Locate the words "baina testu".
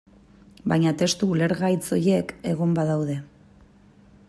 0.71-1.29